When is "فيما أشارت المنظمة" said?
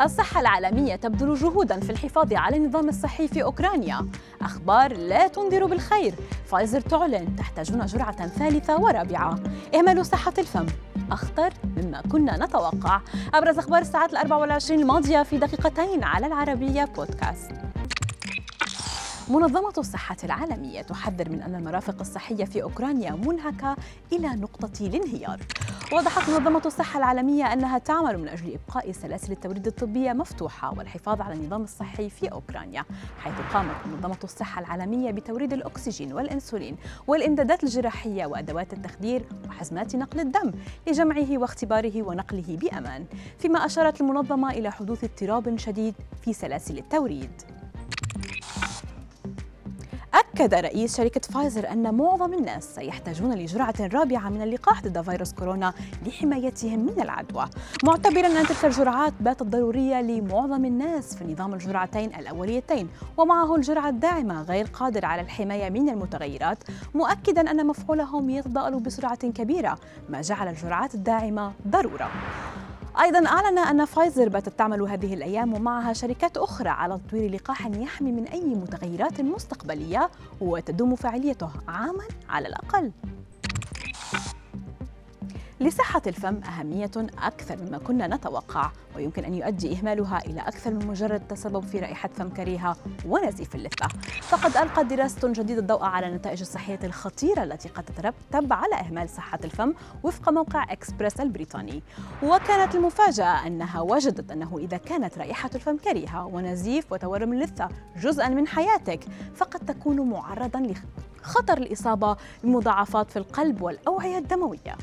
43.38-44.50